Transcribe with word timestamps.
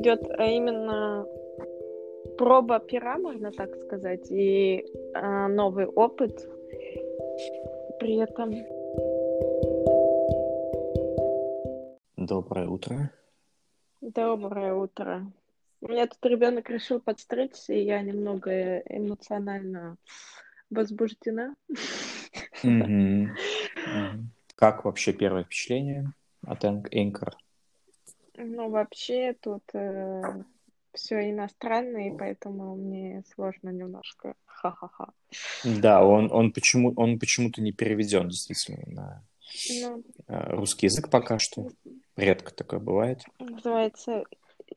идет 0.00 0.22
а 0.38 0.44
именно 0.44 1.26
проба 2.38 2.78
пера, 2.80 3.18
можно 3.18 3.52
так 3.52 3.74
сказать, 3.84 4.30
и 4.30 4.84
а, 5.14 5.48
новый 5.48 5.86
опыт 5.86 6.48
при 7.98 8.16
этом. 8.16 8.54
Доброе 12.16 12.68
утро. 12.68 13.10
Доброе 14.00 14.74
утро. 14.74 15.30
У 15.82 15.88
меня 15.88 16.06
тут 16.06 16.24
ребенок 16.24 16.68
решил 16.70 17.00
подстричься, 17.00 17.74
и 17.74 17.84
я 17.84 18.00
немного 18.02 18.78
эмоционально 18.80 19.96
возбуждена. 20.70 21.54
Как 24.54 24.84
вообще 24.84 25.12
первое 25.12 25.44
впечатление 25.44 26.12
от 26.46 26.64
Anchor? 26.64 27.32
Ну, 28.42 28.70
вообще 28.70 29.34
тут 29.34 29.62
э, 29.74 30.22
все 30.94 31.30
иностранное, 31.30 32.08
и 32.08 32.16
поэтому 32.16 32.74
мне 32.74 33.22
сложно 33.34 33.68
немножко. 33.68 34.34
Ха-ха-ха. 34.46 35.12
Да, 35.64 36.04
он, 36.04 36.32
он, 36.32 36.52
почему, 36.52 36.92
он 36.96 37.18
почему-то 37.18 37.60
не 37.60 37.72
переведен 37.72 38.28
действительно 38.28 38.82
на 38.86 39.24
Ну, 39.82 40.02
э, 40.26 40.50
русский 40.52 40.86
язык 40.86 41.10
пока 41.10 41.38
что. 41.38 41.68
Редко 42.16 42.54
такое 42.54 42.80
бывает. 42.80 43.22
называется, 43.38 44.24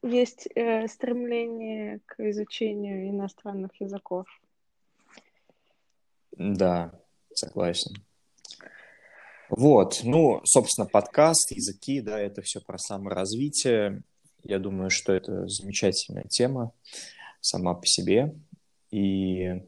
есть 0.02 0.48
э, 0.56 0.88
стремление 0.88 2.02
к 2.06 2.20
изучению 2.20 3.10
иностранных 3.10 3.72
языков. 3.80 4.26
Да, 6.38 7.00
согласен. 7.34 7.96
Вот, 9.56 10.02
ну, 10.04 10.42
собственно, 10.46 10.88
подкаст, 10.88 11.52
языки, 11.52 12.02
да, 12.02 12.20
это 12.20 12.42
все 12.42 12.60
про 12.60 12.80
саморазвитие. 12.80 14.02
Я 14.42 14.58
думаю, 14.58 14.90
что 14.90 15.14
это 15.14 15.48
замечательная 15.48 16.24
тема 16.24 16.72
сама 17.40 17.76
по 17.76 17.86
себе. 17.86 18.34
И 18.90 19.62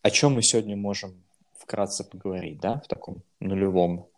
о 0.00 0.10
чем 0.10 0.36
мы 0.36 0.42
сегодня 0.42 0.74
можем 0.74 1.22
вкратце 1.58 2.02
поговорить, 2.02 2.60
да, 2.60 2.80
в 2.80 2.88
таком 2.88 3.22
нулевом 3.40 4.08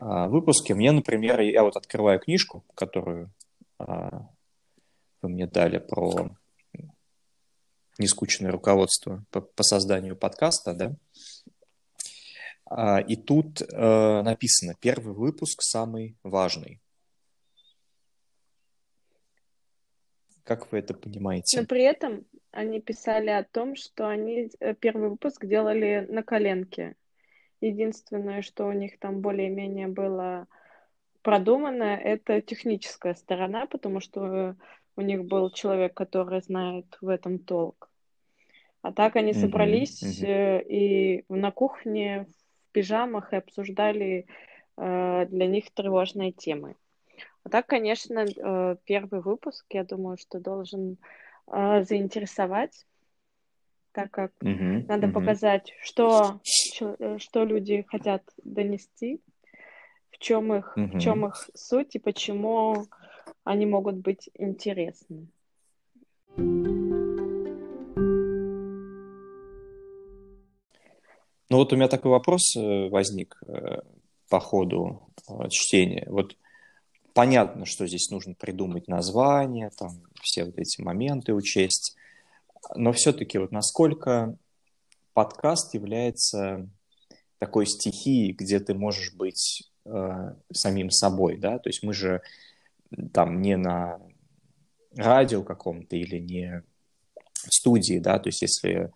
а, 0.00 0.26
выпуске. 0.26 0.74
Мне, 0.74 0.90
например, 0.90 1.38
я 1.38 1.62
вот 1.62 1.76
открываю 1.76 2.18
книжку, 2.18 2.64
которую 2.74 3.30
а, 3.78 4.26
вы 5.22 5.28
мне 5.28 5.46
дали 5.46 5.78
про 5.78 6.36
нескучное 7.98 8.50
руководство 8.50 9.24
по, 9.30 9.42
по 9.42 9.62
созданию 9.62 10.16
подкаста, 10.16 10.74
да, 10.74 10.96
и 13.06 13.16
тут 13.16 13.62
э, 13.62 14.22
написано, 14.22 14.74
первый 14.80 15.14
выпуск 15.14 15.62
самый 15.62 16.16
важный. 16.22 16.80
Как 20.44 20.70
вы 20.72 20.78
это 20.78 20.94
понимаете? 20.94 21.60
Но 21.60 21.66
при 21.66 21.82
этом 21.82 22.24
они 22.50 22.80
писали 22.80 23.30
о 23.30 23.44
том, 23.44 23.76
что 23.76 24.08
они 24.08 24.50
э, 24.60 24.74
первый 24.74 25.10
выпуск 25.10 25.44
делали 25.44 26.06
на 26.08 26.22
коленке. 26.22 26.94
Единственное, 27.60 28.42
что 28.42 28.66
у 28.66 28.72
них 28.72 28.98
там 28.98 29.20
более-менее 29.20 29.88
было 29.88 30.46
продумано, 31.22 31.96
это 31.96 32.40
техническая 32.40 33.14
сторона, 33.14 33.66
потому 33.66 34.00
что 34.00 34.56
у 34.96 35.00
них 35.00 35.24
был 35.24 35.50
человек, 35.50 35.94
который 35.94 36.40
знает 36.42 36.86
в 37.00 37.08
этом 37.08 37.38
толк. 37.38 37.90
А 38.80 38.92
так 38.92 39.16
они 39.16 39.32
собрались 39.32 40.02
мгм. 40.02 40.30
э, 40.30 40.62
и 40.62 41.24
на 41.28 41.50
кухне 41.50 42.26
пижамах 42.72 43.32
и 43.32 43.36
обсуждали 43.36 44.26
э, 44.76 45.26
для 45.26 45.46
них 45.46 45.70
тревожные 45.72 46.32
темы. 46.32 46.76
А 47.44 47.48
так, 47.48 47.66
конечно, 47.66 48.26
э, 48.26 48.76
первый 48.84 49.20
выпуск, 49.20 49.64
я 49.70 49.84
думаю, 49.84 50.18
что 50.18 50.40
должен 50.40 50.98
э, 51.46 51.84
заинтересовать, 51.84 52.86
так 53.92 54.10
как 54.10 54.32
Мгм, 54.40 54.86
надо 54.86 55.06
мгм. 55.06 55.12
показать, 55.12 55.72
что, 55.82 56.40
э, 56.80 57.18
что 57.18 57.44
люди 57.44 57.84
хотят 57.88 58.22
донести, 58.44 59.20
в 60.10 60.18
чем 60.18 60.52
их, 60.52 60.76
в 60.76 60.98
чем 60.98 61.26
их 61.26 61.50
суть 61.54 61.94
и 61.94 61.98
почему 61.98 62.86
они 63.44 63.66
могут 63.66 63.96
быть 63.96 64.30
интересны. 64.34 65.28
Ну 71.58 71.62
вот 71.62 71.72
у 71.72 71.76
меня 71.76 71.88
такой 71.88 72.12
вопрос 72.12 72.54
э, 72.54 72.88
возник 72.88 73.36
э, 73.48 73.80
по 74.28 74.38
ходу 74.38 75.10
э, 75.28 75.48
чтения. 75.50 76.06
Вот 76.08 76.36
понятно, 77.14 77.66
что 77.66 77.84
здесь 77.84 78.10
нужно 78.10 78.34
придумать 78.34 78.86
название, 78.86 79.70
там 79.76 80.04
все 80.22 80.44
вот 80.44 80.56
эти 80.56 80.80
моменты 80.80 81.34
учесть, 81.34 81.96
но 82.76 82.92
все-таки 82.92 83.38
вот 83.38 83.50
насколько 83.50 84.38
подкаст 85.14 85.74
является 85.74 86.70
такой 87.38 87.66
стихией, 87.66 88.34
где 88.34 88.60
ты 88.60 88.74
можешь 88.74 89.12
быть 89.14 89.68
э, 89.84 90.34
самим 90.52 90.92
собой, 90.92 91.38
да? 91.38 91.58
То 91.58 91.70
есть 91.70 91.82
мы 91.82 91.92
же 91.92 92.22
там 93.12 93.42
не 93.42 93.56
на 93.56 94.00
радио 94.94 95.42
каком-то 95.42 95.96
или 95.96 96.20
не 96.20 96.62
в 97.32 97.52
студии, 97.52 97.98
да, 97.98 98.20
то 98.20 98.28
есть 98.28 98.42
если 98.42 98.92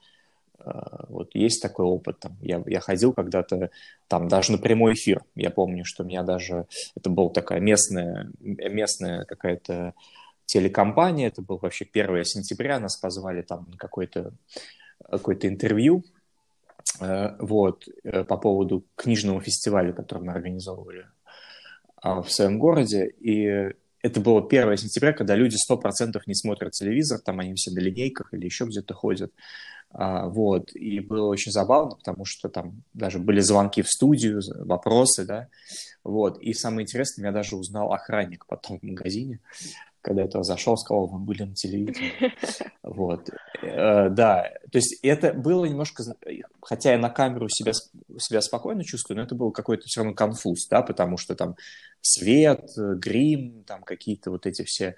вот 1.09 1.34
есть 1.34 1.62
такой 1.62 1.87
опыт, 1.87 2.21
там, 2.21 2.37
я, 2.41 2.62
я 2.67 2.81
ходил 2.81 3.12
когда-то 3.12 3.71
там 4.09 4.28
даже 4.28 4.53
на 4.53 4.59
прямой 4.59 4.95
эфир, 4.95 5.23
я 5.34 5.50
помню, 5.50 5.84
что 5.84 6.03
у 6.03 6.06
меня 6.06 6.23
даже, 6.23 6.67
это 6.97 7.11
была 7.11 7.31
такая 7.31 7.61
местная, 7.61 8.31
местная 8.41 9.25
какая-то 9.25 9.95
телекомпания, 10.47 11.28
это 11.28 11.43
был 11.43 11.59
вообще 11.61 11.87
1 11.91 12.25
сентября, 12.25 12.78
нас 12.78 12.97
позвали 12.97 13.43
там 13.43 13.67
на 13.71 13.77
какое-то 13.77 14.33
какое-то 15.11 15.49
интервью, 15.49 16.05
э, 17.00 17.37
вот, 17.39 17.89
э, 18.05 18.25
по 18.25 18.37
поводу 18.37 18.84
книжного 18.94 19.41
фестиваля, 19.41 19.93
который 19.93 20.25
мы 20.25 20.33
организовывали 20.33 21.06
а, 21.97 22.23
в 22.23 22.31
своем 22.31 22.59
городе, 22.59 23.12
и 23.21 23.73
это 24.03 24.21
было 24.21 24.41
1 24.47 24.77
сентября, 24.77 25.12
когда 25.12 25.37
люди 25.37 25.56
100% 25.56 26.21
не 26.27 26.34
смотрят 26.34 26.73
телевизор, 26.73 27.21
там 27.21 27.41
они 27.41 27.55
все 27.55 27.71
на 27.71 27.79
линейках 27.79 28.34
или 28.34 28.44
еще 28.44 28.65
где-то 28.65 28.94
ходят. 28.94 29.33
А, 29.94 30.28
вот. 30.28 30.75
И 30.75 31.00
было 31.00 31.28
очень 31.28 31.53
забавно, 31.53 31.97
потому 31.97 32.25
что 32.25 32.48
там 32.48 32.82
даже 32.94 33.19
были 33.19 33.41
звонки 33.41 33.82
в 33.82 33.88
студию, 33.88 34.41
вопросы, 34.64 35.25
да. 35.25 35.48
Вот. 36.04 36.38
И 36.41 36.53
самое 36.54 36.84
интересное, 36.84 37.26
я 37.26 37.32
даже 37.32 37.56
узнал 37.56 37.92
охранник 37.92 38.47
потом 38.47 38.78
в 38.78 38.82
магазине, 38.82 39.41
когда 40.00 40.22
я 40.22 40.28
туда 40.28 40.42
зашел, 40.42 40.76
сказал, 40.76 41.06
вы 41.06 41.19
были 41.19 41.44
на 41.44 41.54
телевидении. 41.54 42.12
Вот. 42.82 43.31
Э, 43.62 44.08
Да, 44.10 44.50
то 44.70 44.78
есть 44.78 44.98
это 45.02 45.32
было 45.32 45.64
немножко, 45.64 46.02
хотя 46.60 46.92
я 46.92 46.98
на 46.98 47.10
камеру 47.10 47.48
себя, 47.48 47.72
себя 48.19 48.41
спокойно 48.41 48.84
чувствую, 48.84 49.19
но 49.19 49.22
это 49.22 49.36
был 49.36 49.52
какой-то 49.52 49.84
все 49.86 50.00
равно 50.00 50.14
конфуз, 50.14 50.66
да, 50.69 50.82
потому 50.82 51.16
что 51.16 51.36
там 51.36 51.54
свет, 52.00 52.69
э, 52.76 52.94
грим, 52.97 53.62
там 53.64 53.82
какие-то 53.82 54.32
вот 54.32 54.47
эти 54.47 54.64
все 54.64 54.84
э, 54.86 54.94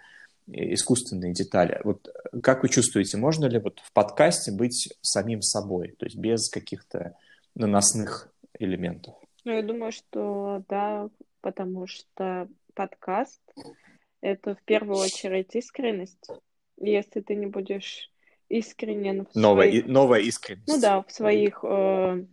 искусственные 0.47 1.33
детали. 1.33 1.81
Вот 1.85 2.09
как 2.43 2.63
вы 2.63 2.69
чувствуете, 2.69 3.17
можно 3.17 3.47
ли 3.47 3.59
вот 3.59 3.81
в 3.81 3.93
подкасте 3.93 4.53
быть 4.53 4.93
самим 5.01 5.43
собой, 5.43 5.95
то 5.99 6.07
есть 6.07 6.17
без 6.17 6.49
каких-то 6.51 7.17
наносных 7.55 8.33
элементов? 8.59 9.15
Ну, 9.45 9.53
я 9.53 9.63
думаю, 9.63 9.93
что 9.93 10.63
да, 10.69 11.09
потому 11.41 11.87
что 11.87 12.49
подкаст— 12.75 13.41
это 14.21 14.55
в 14.55 14.63
первую 14.63 14.99
очередь 14.99 15.55
искренность. 15.55 16.29
Если 16.79 17.21
ты 17.21 17.35
не 17.35 17.47
будешь 17.47 18.11
искренен 18.49 19.27
в 19.27 19.35
Новая, 19.35 19.69
своих... 19.69 19.85
и- 19.87 19.89
новая 19.89 20.21
искренность. 20.21 20.69
Ну 20.69 20.81
да, 20.81 21.03
в 21.03 21.11
своих 21.11 21.61
э, 21.63 22.25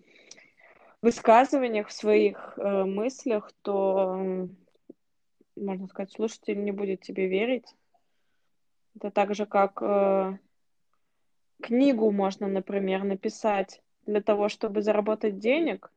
высказываниях, 1.01 1.87
в 1.87 1.93
своих 1.93 2.53
э, 2.57 2.83
мыслях, 2.85 3.51
то, 3.61 4.47
можно 5.55 5.87
сказать, 5.87 6.11
слушатель 6.11 6.63
не 6.63 6.71
будет 6.71 7.01
тебе 7.01 7.27
верить. 7.27 7.65
Это 8.95 9.11
так 9.11 9.33
же, 9.35 9.45
как 9.45 9.81
э, 9.81 10.37
книгу 11.61 12.11
можно, 12.11 12.47
например, 12.47 13.03
написать 13.03 13.81
для 14.05 14.21
того, 14.21 14.49
чтобы 14.49 14.81
заработать 14.81 15.39
денег, 15.39 15.91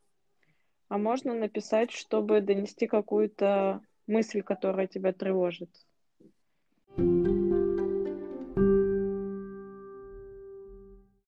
а 0.89 0.99
можно 0.99 1.35
написать, 1.35 1.91
чтобы 1.91 2.41
донести 2.41 2.87
какую-то 2.87 3.81
мысль, 4.07 4.43
которая 4.43 4.87
тебя 4.87 5.13
тревожит. 5.13 5.71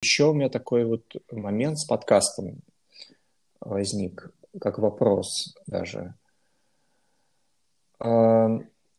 Еще 0.02 0.24
у 0.28 0.34
меня 0.34 0.48
такой 0.48 0.84
вот 0.84 1.04
момент 1.32 1.78
с 1.78 1.84
подкастом 1.84 2.62
возник, 3.60 4.30
как 4.60 4.78
вопрос 4.78 5.56
даже. 5.66 6.14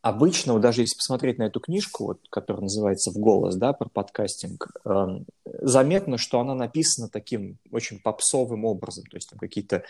Обычно, 0.00 0.52
вот 0.52 0.62
даже 0.62 0.82
если 0.82 0.96
посмотреть 0.96 1.38
на 1.38 1.44
эту 1.44 1.58
книжку, 1.60 2.04
вот, 2.04 2.20
которая 2.30 2.62
называется 2.62 3.10
«В 3.10 3.14
голос», 3.14 3.56
да, 3.56 3.72
про 3.72 3.88
подкастинг, 3.88 4.68
эм, 4.84 5.26
заметно, 5.44 6.18
что 6.18 6.38
она 6.38 6.54
написана 6.54 7.08
таким 7.08 7.58
очень 7.72 7.98
попсовым 7.98 8.64
образом, 8.64 9.04
то 9.10 9.16
есть 9.16 9.28
там 9.30 9.38
какие-то 9.38 9.82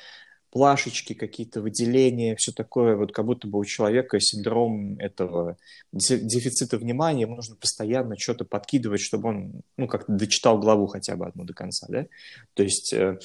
плашечки, 0.51 1.13
какие-то 1.13 1.61
выделения, 1.61 2.35
все 2.37 2.53
такое, 2.53 2.97
вот 2.97 3.13
как 3.13 3.27
будто 3.27 3.47
бы 3.47 3.59
у 3.59 3.65
человека 3.65 4.19
синдром 4.19 4.99
этого 4.99 5.59
дефицита 5.93 6.79
внимания, 6.79 7.23
ему 7.23 7.37
нужно 7.37 7.57
постоянно 7.57 8.17
что-то 8.19 8.45
подкидывать, 8.45 9.01
чтобы 9.01 9.29
он, 9.29 9.61
ну, 9.77 9.87
как-то 9.87 10.13
дочитал 10.13 10.59
главу 10.59 10.87
хотя 10.87 11.17
бы 11.17 11.27
одну 11.27 11.45
до 11.45 11.53
конца, 11.53 11.87
да? 11.91 12.07
То 12.55 12.63
есть 12.63 12.95
э, 12.95 13.19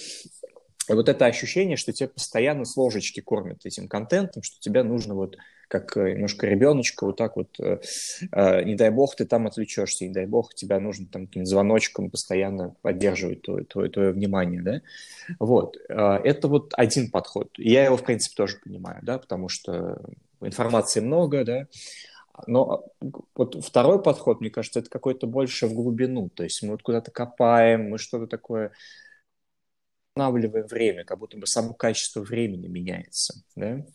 вот 0.89 1.09
это 1.09 1.25
ощущение, 1.25 1.77
что 1.77 1.93
тебя 1.93 2.09
постоянно 2.09 2.65
с 2.65 2.75
ложечки 2.77 3.19
кормят 3.19 3.65
этим 3.65 3.87
контентом, 3.87 4.43
что 4.43 4.59
тебе 4.59 4.83
нужно 4.83 5.15
вот 5.15 5.37
как 5.67 5.97
э, 5.97 6.13
немножко 6.13 6.45
ребеночка, 6.45 7.05
вот 7.05 7.17
так 7.17 7.35
вот, 7.35 7.59
э, 7.59 7.79
э, 8.31 8.63
не 8.63 8.75
дай 8.75 8.91
бог, 8.91 9.15
ты 9.15 9.25
там 9.25 9.47
отвлечешься, 9.47 10.05
не 10.05 10.13
дай 10.13 10.27
бог, 10.27 10.53
тебя 10.53 10.79
нужно 10.79 11.07
там 11.07 11.27
звоночком 11.33 12.11
постоянно 12.11 12.75
поддерживать 12.81 13.41
твое, 13.41 13.65
твое, 13.65 13.89
твое 13.89 14.11
внимание, 14.11 14.61
да, 14.61 14.81
вот, 15.39 15.77
э, 15.89 15.93
это 16.23 16.47
вот 16.47 16.73
один 16.77 17.09
подход, 17.09 17.49
я 17.57 17.85
его, 17.85 17.97
в 17.97 18.03
принципе, 18.03 18.35
тоже 18.35 18.57
понимаю, 18.63 18.99
да, 19.01 19.17
потому 19.17 19.49
что 19.49 19.99
информации 20.41 20.99
много, 20.99 21.43
да, 21.43 21.67
но 22.45 22.85
вот 23.35 23.63
второй 23.63 24.01
подход, 24.01 24.41
мне 24.41 24.49
кажется, 24.49 24.79
это 24.79 24.89
какой-то 24.89 25.27
больше 25.27 25.67
в 25.67 25.73
глубину, 25.73 26.29
то 26.29 26.43
есть 26.43 26.61
мы 26.61 26.71
вот 26.71 26.83
куда-то 26.83 27.09
копаем, 27.09 27.89
мы 27.89 27.97
что-то 27.97 28.27
такое 28.27 28.71
останавливаем 30.13 30.67
время, 30.67 31.03
как 31.03 31.19
будто 31.19 31.37
бы 31.37 31.47
само 31.47 31.73
качество 31.73 32.21
времени 32.21 32.67
меняется, 32.67 33.43
да, 33.55 33.85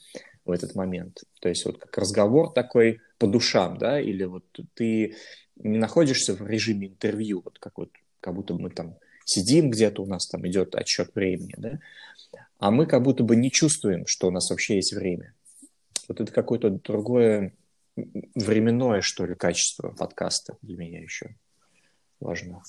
в 0.44 0.50
этот 0.50 0.74
момент. 0.74 1.22
То 1.40 1.48
есть 1.48 1.64
вот 1.64 1.78
как 1.78 1.96
разговор 1.96 2.52
такой 2.52 3.00
по 3.18 3.26
душам, 3.26 3.78
да, 3.78 4.00
или 4.00 4.24
вот 4.24 4.44
ты 4.74 5.14
не 5.56 5.78
находишься 5.78 6.34
в 6.34 6.46
режиме 6.46 6.88
интервью, 6.88 7.42
вот 7.44 7.58
как 7.58 7.78
вот, 7.78 7.90
как 8.20 8.34
будто 8.34 8.54
мы 8.54 8.70
там 8.70 8.96
сидим 9.24 9.70
где-то, 9.70 10.02
у 10.02 10.06
нас 10.06 10.26
там 10.26 10.46
идет 10.46 10.74
отсчет 10.74 11.14
времени, 11.14 11.54
да, 11.56 11.78
а 12.58 12.70
мы 12.70 12.86
как 12.86 13.02
будто 13.02 13.22
бы 13.22 13.36
не 13.36 13.50
чувствуем, 13.50 14.06
что 14.06 14.28
у 14.28 14.30
нас 14.30 14.50
вообще 14.50 14.76
есть 14.76 14.92
время. 14.92 15.34
Вот 16.08 16.20
это 16.20 16.32
какое-то 16.32 16.70
другое 16.70 17.54
временное, 17.96 19.02
что 19.02 19.26
ли, 19.26 19.34
качество 19.34 19.90
подкаста 19.90 20.56
для 20.62 20.76
меня 20.76 21.00
еще 21.00 21.36
важно. 22.18 22.62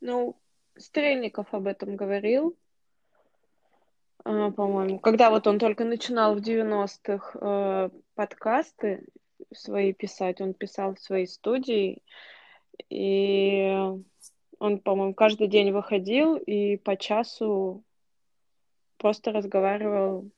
Ну, 0.00 0.36
Стрельников 0.78 1.52
об 1.52 1.66
этом 1.66 1.96
говорил, 1.96 2.56
а, 4.24 4.50
по-моему, 4.50 4.98
когда 4.98 5.30
вот 5.30 5.46
он 5.46 5.58
только 5.58 5.84
начинал 5.84 6.34
в 6.34 6.38
90-х 6.38 7.38
э, 7.40 7.90
подкасты 8.14 9.06
свои 9.54 9.92
писать, 9.92 10.40
он 10.40 10.54
писал 10.54 10.94
в 10.94 11.00
своей 11.00 11.26
студии, 11.26 12.02
и 12.90 13.76
он, 14.58 14.78
по-моему, 14.80 15.14
каждый 15.14 15.48
день 15.48 15.72
выходил 15.72 16.36
и 16.36 16.76
по 16.76 16.96
часу 16.96 17.84
просто 18.98 19.32
разговаривал 19.32 20.28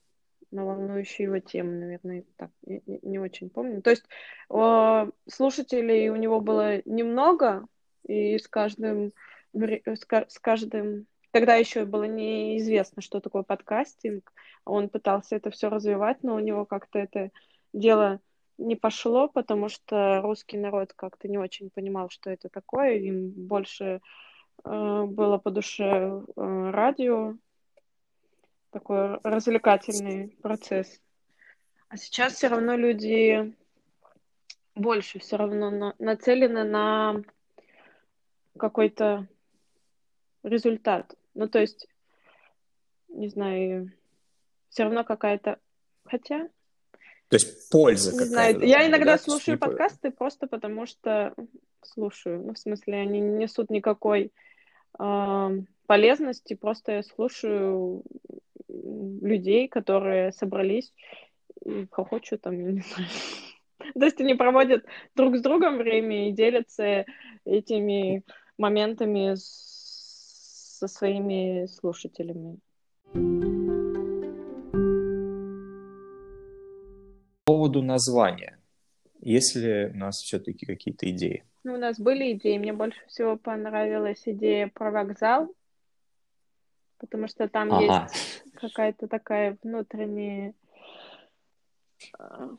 на 0.50 0.64
волнующие 0.64 1.26
его 1.26 1.38
темы, 1.38 1.72
наверное, 1.72 2.24
так, 2.36 2.50
не, 2.66 2.82
не 2.86 3.18
очень 3.18 3.50
помню. 3.50 3.82
То 3.82 3.90
есть 3.90 4.04
э, 4.50 5.10
слушателей 5.28 6.08
у 6.10 6.16
него 6.16 6.40
было 6.40 6.82
немного, 6.84 7.66
и 8.06 8.38
с 8.38 8.48
каждым, 8.48 9.12
с 9.52 10.38
каждым 10.38 11.06
Тогда 11.32 11.54
еще 11.54 11.84
было 11.84 12.04
неизвестно, 12.04 13.02
что 13.02 13.20
такое 13.20 13.42
подкастинг. 13.42 14.32
Он 14.64 14.88
пытался 14.88 15.36
это 15.36 15.50
все 15.50 15.68
развивать, 15.68 16.22
но 16.22 16.34
у 16.34 16.40
него 16.40 16.64
как-то 16.64 16.98
это 16.98 17.30
дело 17.72 18.20
не 18.58 18.74
пошло, 18.74 19.28
потому 19.28 19.68
что 19.68 20.20
русский 20.22 20.58
народ 20.58 20.92
как-то 20.94 21.28
не 21.28 21.38
очень 21.38 21.70
понимал, 21.70 22.10
что 22.10 22.30
это 22.30 22.48
такое. 22.48 22.96
Им 22.96 23.30
больше 23.30 24.00
э, 24.64 25.04
было 25.04 25.38
по 25.38 25.50
душе 25.50 25.84
э, 25.84 26.70
радио, 26.72 27.36
такой 28.70 29.18
развлекательный 29.22 30.36
процесс. 30.42 31.00
А 31.88 31.96
сейчас 31.96 32.34
все 32.34 32.48
равно 32.48 32.74
люди 32.74 33.54
больше 34.74 35.20
все 35.20 35.36
равно 35.36 35.70
на, 35.70 35.94
нацелены 35.98 36.64
на 36.64 37.22
какой-то 38.58 39.26
результат. 40.42 41.14
Ну, 41.34 41.48
то 41.48 41.58
есть, 41.58 41.88
не 43.08 43.28
знаю, 43.28 43.92
все 44.68 44.84
равно 44.84 45.04
какая-то... 45.04 45.58
Хотя... 46.04 46.48
То 47.28 47.36
есть 47.36 47.70
польза 47.70 48.12
Не 48.12 48.24
знаю, 48.24 48.60
я 48.60 48.86
иногда 48.88 49.12
да? 49.12 49.18
слушаю 49.18 49.54
не... 49.54 49.58
подкасты 49.58 50.10
просто 50.10 50.46
потому, 50.48 50.86
что 50.86 51.34
слушаю. 51.82 52.42
Ну, 52.44 52.54
в 52.54 52.58
смысле, 52.58 52.94
они 52.94 53.20
не 53.20 53.38
несут 53.38 53.70
никакой 53.70 54.32
э, 54.98 55.48
полезности, 55.86 56.54
просто 56.54 56.92
я 56.92 57.02
слушаю 57.02 58.02
людей, 58.68 59.68
которые 59.68 60.32
собрались 60.32 60.92
и 61.64 61.86
хохочут 61.90 62.42
там, 62.42 62.58
я 62.58 62.72
не 62.72 62.80
знаю. 62.80 63.08
То 63.94 64.04
есть 64.04 64.20
они 64.20 64.34
проводят 64.34 64.84
друг 65.14 65.36
с 65.36 65.40
другом 65.40 65.78
время 65.78 66.28
и 66.28 66.32
делятся 66.32 67.06
этими 67.44 68.24
моментами 68.58 69.34
с 69.34 69.69
со 70.80 70.88
своими 70.88 71.66
слушателями. 71.66 72.58
По 77.44 77.52
поводу 77.52 77.82
названия. 77.82 78.58
Есть 79.20 79.56
ли 79.56 79.90
у 79.92 79.96
нас 79.98 80.22
все-таки 80.22 80.64
какие-то 80.64 81.10
идеи? 81.10 81.44
Ну, 81.64 81.74
у 81.74 81.76
нас 81.76 82.00
были 82.00 82.32
идеи. 82.32 82.56
Мне 82.56 82.72
больше 82.72 82.98
всего 83.08 83.36
понравилась 83.36 84.22
идея 84.24 84.68
про 84.68 84.90
вокзал, 84.90 85.54
потому 86.96 87.28
что 87.28 87.46
там 87.46 87.70
ага. 87.74 88.08
есть 88.12 88.44
какая-то 88.54 89.06
такая 89.06 89.58
внутренняя... 89.62 90.54
А, 92.18 92.56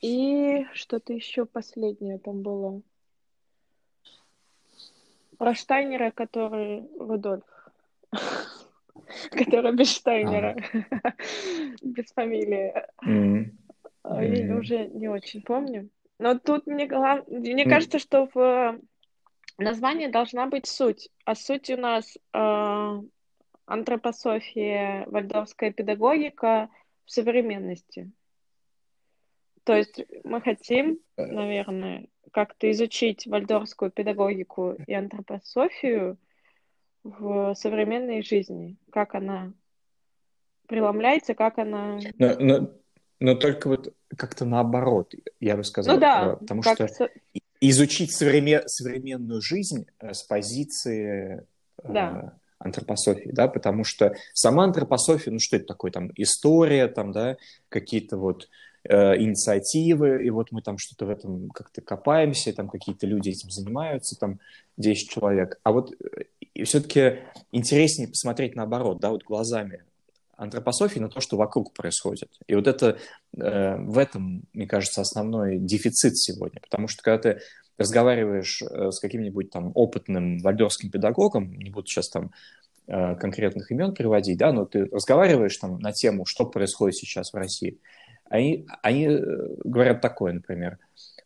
и 0.00 0.66
что-то 0.72 1.12
еще 1.12 1.46
последнее 1.46 2.18
там 2.18 2.42
было. 2.42 2.82
Про 5.38 5.54
Штайнера, 5.54 6.10
который 6.10 6.88
Рудольф. 6.98 7.44
Который 9.30 9.74
без 9.74 9.94
Штайнера. 9.94 10.56
Без 11.82 12.12
фамилии. 12.12 12.72
Я 14.04 14.56
уже 14.56 14.86
не 14.86 15.08
очень 15.08 15.42
помню. 15.42 15.90
Но 16.18 16.38
тут 16.38 16.66
мне, 16.66 16.86
мне 17.26 17.64
кажется, 17.66 17.98
что 17.98 18.28
в 18.32 18.80
названии 19.58 20.06
должна 20.06 20.46
быть 20.46 20.66
суть. 20.66 21.10
А 21.24 21.34
суть 21.34 21.70
у 21.70 21.76
нас 21.76 22.16
э, 22.32 23.02
антропософия, 23.66 25.04
вальдорфская 25.06 25.72
педагогика 25.72 26.68
в 27.04 27.10
современности. 27.10 28.10
То 29.64 29.74
есть 29.74 30.00
мы 30.24 30.40
хотим, 30.40 31.00
э. 31.16 31.26
наверное, 31.26 32.08
как-то 32.32 32.70
изучить 32.70 33.26
вальдорскую 33.26 33.90
педагогику 33.90 34.76
и 34.86 34.92
антропософию 34.92 36.18
в 37.02 37.54
современной 37.54 38.22
жизни, 38.22 38.76
как 38.90 39.14
она 39.14 39.52
преломляется, 40.66 41.34
как 41.34 41.58
она... 41.58 41.98
Но, 42.18 42.36
но, 42.38 42.70
но 43.20 43.34
только 43.34 43.68
вот 43.68 43.94
как-то 44.16 44.44
наоборот, 44.44 45.14
я 45.40 45.56
бы 45.56 45.64
сказал. 45.64 45.94
Ну 45.94 46.00
да. 46.00 46.32
Э, 46.32 46.36
потому 46.36 46.62
что 46.62 46.88
со... 46.88 47.08
изучить 47.60 48.12
современ... 48.12 48.62
современную 48.66 49.40
жизнь 49.40 49.86
э, 50.00 50.12
с 50.12 50.22
позиции 50.22 51.44
э, 51.82 51.92
да. 51.92 52.34
э, 52.34 52.38
антропософии, 52.58 53.30
да, 53.32 53.48
потому 53.48 53.84
что 53.84 54.14
сама 54.32 54.64
антропософия, 54.64 55.32
ну 55.32 55.38
что 55.38 55.56
это 55.56 55.66
такое, 55.66 55.90
там 55.90 56.10
история, 56.16 56.88
там, 56.88 57.12
да, 57.12 57.36
какие-то 57.68 58.16
вот 58.16 58.48
Э, 58.88 59.16
инициативы, 59.16 60.24
и 60.24 60.30
вот 60.30 60.52
мы 60.52 60.62
там 60.62 60.78
что-то 60.78 61.06
в 61.06 61.10
этом 61.10 61.48
как-то 61.50 61.80
копаемся, 61.80 62.52
там 62.52 62.68
какие-то 62.68 63.06
люди 63.06 63.30
этим 63.30 63.50
занимаются, 63.50 64.16
там 64.16 64.38
10 64.76 65.10
человек. 65.10 65.58
А 65.64 65.72
вот 65.72 65.92
э, 65.92 66.64
все-таки 66.64 67.20
интереснее 67.50 68.08
посмотреть 68.08 68.54
наоборот, 68.54 69.00
да, 69.00 69.10
вот 69.10 69.24
глазами 69.24 69.82
антропософии 70.36 71.00
на 71.00 71.08
то, 71.08 71.20
что 71.20 71.36
вокруг 71.36 71.72
происходит. 71.72 72.30
И 72.46 72.54
вот 72.54 72.68
это 72.68 72.98
э, 73.36 73.76
в 73.76 73.98
этом, 73.98 74.44
мне 74.52 74.66
кажется, 74.66 75.00
основной 75.00 75.58
дефицит 75.58 76.16
сегодня, 76.16 76.60
потому 76.60 76.86
что 76.86 77.02
когда 77.02 77.18
ты 77.18 77.40
разговариваешь 77.78 78.62
э, 78.62 78.90
с 78.92 79.00
каким-нибудь 79.00 79.50
там 79.50 79.72
опытным 79.74 80.38
вальдорским 80.38 80.90
педагогом, 80.90 81.54
не 81.54 81.70
буду 81.70 81.86
сейчас 81.86 82.08
там 82.08 82.30
конкретных 82.88 83.72
имен 83.72 83.94
приводить, 83.94 84.38
да, 84.38 84.52
но 84.52 84.64
ты 84.64 84.84
разговариваешь 84.84 85.56
там 85.56 85.80
на 85.80 85.90
тему, 85.90 86.24
что 86.24 86.46
происходит 86.46 86.94
сейчас 86.94 87.32
в 87.32 87.36
России, 87.36 87.80
они, 88.28 88.66
они 88.82 89.06
э, 89.06 89.56
говорят 89.64 90.00
такое, 90.00 90.32
например, 90.32 90.78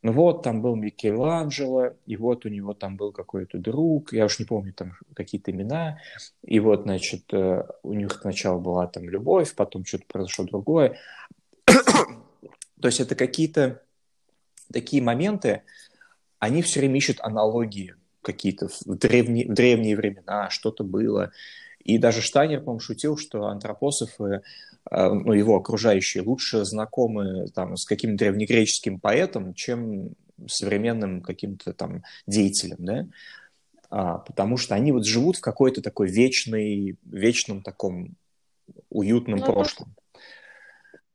ну 0.02 0.12
вот, 0.12 0.42
там 0.42 0.62
был 0.62 0.76
Микеланджело, 0.76 1.92
и 2.06 2.16
вот 2.16 2.46
у 2.46 2.48
него 2.48 2.72
там 2.72 2.96
был 2.96 3.12
какой-то 3.12 3.58
друг, 3.58 4.12
я 4.12 4.24
уж 4.24 4.38
не 4.38 4.46
помню 4.46 4.72
там 4.72 4.94
какие-то 5.14 5.50
имена, 5.50 5.98
и 6.42 6.58
вот, 6.58 6.82
значит, 6.82 7.24
э, 7.32 7.64
у 7.82 7.92
них 7.92 8.12
сначала 8.20 8.58
была 8.58 8.86
там 8.86 9.08
любовь, 9.08 9.54
потом 9.54 9.84
что-то 9.84 10.04
произошло 10.06 10.46
другое. 10.46 10.98
То 11.66 12.88
есть 12.88 13.00
это 13.00 13.14
какие-то 13.14 13.82
такие 14.72 15.02
моменты, 15.02 15.62
они 16.38 16.62
все 16.62 16.80
время 16.80 16.96
ищут 16.96 17.20
аналогии 17.20 17.94
какие-то 18.22 18.68
в 18.68 18.96
древние, 18.96 19.46
в 19.46 19.54
древние 19.54 19.96
времена, 19.96 20.50
что-то 20.50 20.84
было. 20.84 21.32
И 21.84 21.98
даже 21.98 22.20
Штайнер, 22.20 22.60
по-моему, 22.60 22.80
шутил, 22.80 23.16
что 23.16 23.46
антропософы, 23.46 24.42
ну, 24.90 25.32
его 25.32 25.56
окружающие, 25.56 26.22
лучше 26.22 26.64
знакомы 26.64 27.48
там, 27.54 27.76
с 27.76 27.84
каким-то 27.84 28.24
древнегреческим 28.24 29.00
поэтом, 29.00 29.54
чем 29.54 30.14
современным 30.46 31.20
каким-то 31.20 31.72
там 31.72 32.02
деятелем, 32.26 32.76
да, 32.78 33.06
а, 33.90 34.18
потому 34.18 34.56
что 34.56 34.74
они 34.74 34.92
вот 34.92 35.04
живут 35.04 35.36
в 35.36 35.40
какой-то 35.40 35.82
такой 35.82 36.08
вечной, 36.08 36.96
вечном 37.04 37.62
таком 37.62 38.16
уютном 38.88 39.40
ну, 39.40 39.46
прошлом. 39.46 39.94